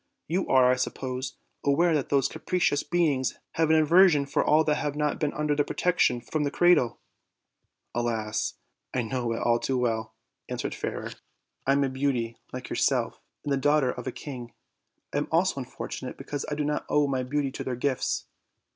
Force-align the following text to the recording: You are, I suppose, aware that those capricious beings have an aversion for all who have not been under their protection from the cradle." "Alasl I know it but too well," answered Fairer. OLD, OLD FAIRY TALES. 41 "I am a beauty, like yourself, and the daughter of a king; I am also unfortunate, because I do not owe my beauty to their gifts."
You 0.27 0.47
are, 0.47 0.71
I 0.71 0.77
suppose, 0.77 1.35
aware 1.63 1.93
that 1.93 2.09
those 2.09 2.27
capricious 2.27 2.81
beings 2.81 3.37
have 3.51 3.69
an 3.69 3.75
aversion 3.75 4.25
for 4.25 4.43
all 4.43 4.63
who 4.63 4.71
have 4.71 4.95
not 4.95 5.19
been 5.19 5.31
under 5.31 5.55
their 5.55 5.63
protection 5.63 6.21
from 6.21 6.43
the 6.43 6.49
cradle." 6.49 6.99
"Alasl 7.93 8.53
I 8.95 9.03
know 9.03 9.31
it 9.33 9.41
but 9.43 9.61
too 9.61 9.77
well," 9.77 10.15
answered 10.49 10.73
Fairer. 10.73 11.03
OLD, 11.03 11.05
OLD 11.05 11.11
FAIRY 11.11 11.13
TALES. 11.13 11.65
41 11.67 11.67
"I 11.67 11.71
am 11.77 11.83
a 11.83 11.93
beauty, 11.93 12.37
like 12.51 12.69
yourself, 12.71 13.21
and 13.43 13.53
the 13.53 13.57
daughter 13.57 13.91
of 13.91 14.07
a 14.07 14.11
king; 14.11 14.53
I 15.13 15.17
am 15.19 15.27
also 15.31 15.59
unfortunate, 15.59 16.17
because 16.17 16.47
I 16.49 16.55
do 16.55 16.63
not 16.65 16.87
owe 16.89 17.05
my 17.05 17.21
beauty 17.21 17.51
to 17.51 17.63
their 17.63 17.75
gifts." 17.75 18.25